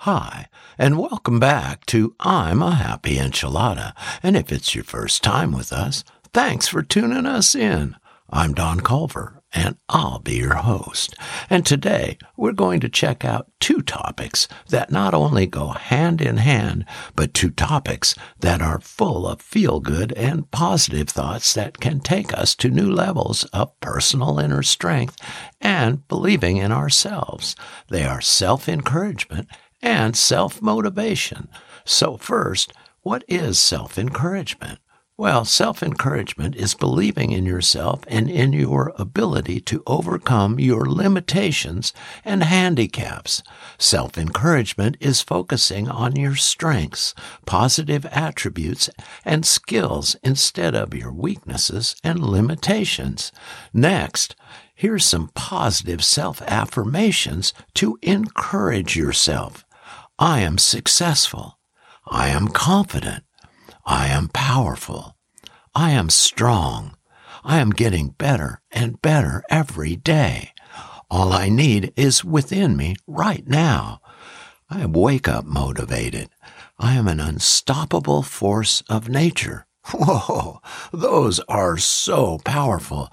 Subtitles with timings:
[0.00, 3.94] Hi, and welcome back to I'm a Happy Enchilada.
[4.22, 7.96] And if it's your first time with us, thanks for tuning us in.
[8.28, 11.14] I'm Don Culver, and I'll be your host.
[11.48, 16.36] And today we're going to check out two topics that not only go hand in
[16.36, 16.84] hand,
[17.16, 22.36] but two topics that are full of feel good and positive thoughts that can take
[22.36, 25.16] us to new levels of personal inner strength
[25.60, 27.56] and believing in ourselves.
[27.88, 29.48] They are self encouragement
[29.86, 31.48] and self motivation.
[31.84, 34.80] So, first, what is self encouragement?
[35.16, 41.92] Well, self encouragement is believing in yourself and in your ability to overcome your limitations
[42.24, 43.44] and handicaps.
[43.78, 47.14] Self encouragement is focusing on your strengths,
[47.46, 48.90] positive attributes,
[49.24, 53.30] and skills instead of your weaknesses and limitations.
[53.72, 54.34] Next,
[54.74, 59.65] here's some positive self affirmations to encourage yourself.
[60.18, 61.58] I am successful.
[62.06, 63.24] I am confident.
[63.84, 65.16] I am powerful.
[65.74, 66.96] I am strong.
[67.44, 70.52] I am getting better and better every day.
[71.10, 74.00] All I need is within me right now.
[74.70, 76.30] I wake up motivated.
[76.78, 79.66] I am an unstoppable force of nature.
[79.92, 80.60] Whoa,
[80.92, 83.12] those are so powerful.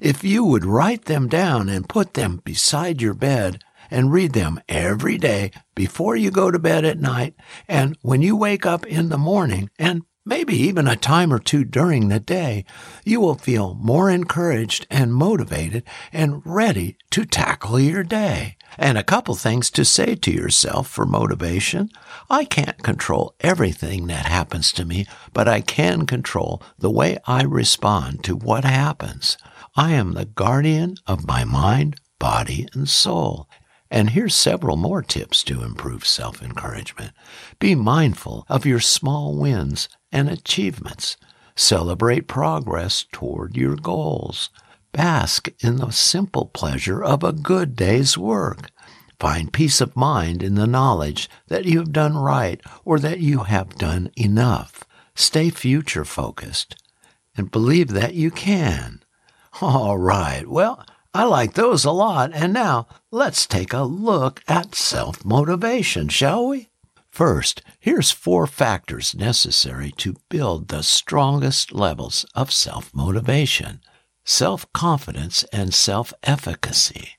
[0.00, 4.60] If you would write them down and put them beside your bed and read them
[4.68, 7.34] every day before you go to bed at night
[7.68, 11.64] and when you wake up in the morning and maybe even a time or two
[11.64, 12.64] during the day,
[13.04, 15.82] you will feel more encouraged and motivated
[16.12, 18.56] and ready to tackle your day.
[18.78, 21.90] And a couple things to say to yourself for motivation.
[22.30, 27.42] I can't control everything that happens to me, but I can control the way I
[27.42, 29.36] respond to what happens.
[29.76, 33.48] I am the guardian of my mind, body, and soul.
[33.92, 37.12] And here's several more tips to improve self encouragement.
[37.58, 41.18] Be mindful of your small wins and achievements.
[41.56, 44.48] Celebrate progress toward your goals.
[44.92, 48.70] Bask in the simple pleasure of a good day's work.
[49.20, 53.40] Find peace of mind in the knowledge that you have done right or that you
[53.40, 54.84] have done enough.
[55.14, 56.82] Stay future focused
[57.36, 59.02] and believe that you can.
[59.60, 60.48] All right.
[60.48, 60.82] Well,
[61.14, 62.30] I like those a lot.
[62.32, 66.70] And now let's take a look at self motivation, shall we?
[67.10, 73.80] First, here's four factors necessary to build the strongest levels of self motivation
[74.24, 77.10] self confidence and self efficacy,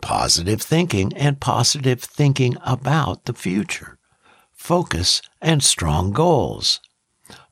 [0.00, 3.98] positive thinking and positive thinking about the future,
[4.52, 6.80] focus and strong goals,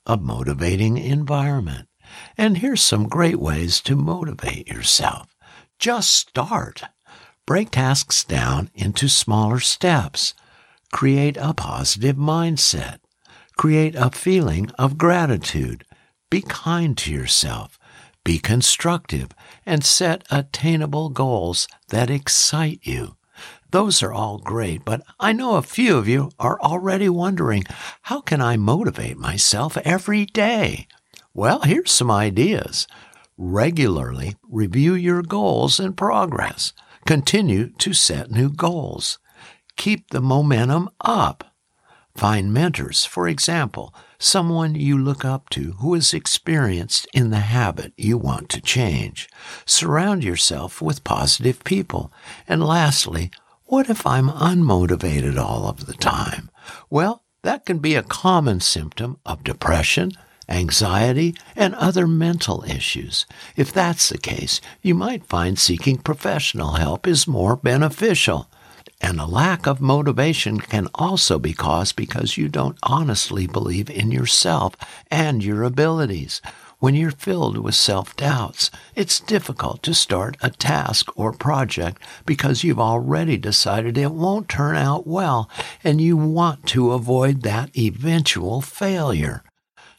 [0.06, 1.88] a motivating environment.
[2.38, 5.31] And here's some great ways to motivate yourself.
[5.82, 6.84] Just start.
[7.44, 10.32] Break tasks down into smaller steps
[10.92, 12.98] Create a positive mindset.
[13.56, 15.84] Create a feeling of gratitude.
[16.30, 17.80] Be kind to yourself.
[18.22, 19.30] Be constructive
[19.66, 23.16] and set attainable goals that excite you.
[23.72, 27.64] Those are all great, but I know a few of you are already wondering
[28.02, 30.86] how can I motivate myself every day?
[31.34, 32.86] Well, here's some ideas.
[33.36, 36.72] Regularly review your goals and progress.
[37.06, 39.18] Continue to set new goals
[39.76, 41.44] keep the momentum up.
[42.14, 47.92] Find mentors, for example, someone you look up to who is experienced in the habit
[47.96, 49.28] you want to change.
[49.64, 52.12] Surround yourself with positive people.
[52.46, 53.30] And lastly,
[53.64, 56.50] what if I'm unmotivated all of the time?
[56.90, 60.12] Well, that can be a common symptom of depression,
[60.48, 63.26] anxiety, and other mental issues.
[63.56, 68.48] If that's the case, you might find seeking professional help is more beneficial.
[69.00, 74.12] And a lack of motivation can also be caused because you don't honestly believe in
[74.12, 74.76] yourself
[75.10, 76.40] and your abilities.
[76.78, 82.64] When you're filled with self doubts, it's difficult to start a task or project because
[82.64, 85.48] you've already decided it won't turn out well
[85.84, 89.44] and you want to avoid that eventual failure.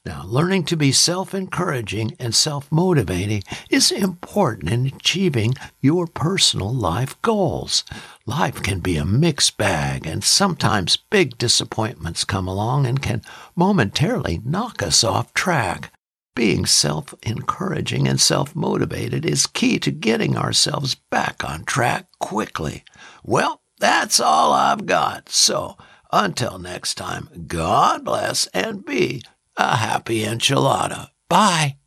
[0.05, 6.73] Now, learning to be self encouraging and self motivating is important in achieving your personal
[6.73, 7.85] life goals.
[8.25, 13.21] Life can be a mixed bag, and sometimes big disappointments come along and can
[13.55, 15.94] momentarily knock us off track.
[16.35, 22.83] Being self encouraging and self motivated is key to getting ourselves back on track quickly.
[23.23, 25.29] Well, that's all I've got.
[25.29, 25.77] So,
[26.11, 29.21] until next time, God bless and be
[29.57, 31.09] a happy enchilada.
[31.29, 31.77] Bye.